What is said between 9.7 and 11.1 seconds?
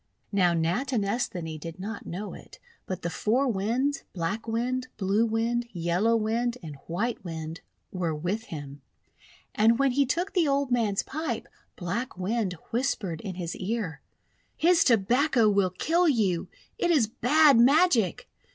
when he took the old man's